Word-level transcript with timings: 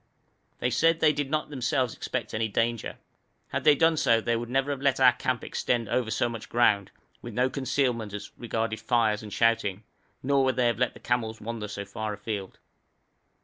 They 0.57 0.71
said 0.71 0.99
they 0.99 1.13
did 1.13 1.29
not 1.29 1.51
themselves 1.51 1.93
expect 1.93 2.33
any 2.33 2.47
danger. 2.47 2.97
Had 3.49 3.65
they 3.65 3.75
done 3.75 3.97
so 3.97 4.19
they 4.19 4.35
would 4.35 4.49
never 4.49 4.71
have 4.71 4.81
let 4.81 4.99
our 4.99 5.11
camp 5.13 5.43
extend 5.43 5.87
over 5.87 6.09
so 6.09 6.27
much 6.27 6.49
ground, 6.49 6.89
with 7.21 7.35
no 7.35 7.51
concealment 7.51 8.11
as 8.11 8.31
regarded 8.35 8.79
fires 8.79 9.21
and 9.21 9.31
shouting, 9.31 9.83
nor 10.23 10.43
would 10.43 10.55
they 10.55 10.65
have 10.65 10.79
let 10.79 10.95
their 10.95 11.03
camels 11.03 11.39
wander 11.39 11.67
so 11.67 11.85
far 11.85 12.13
afield. 12.13 12.57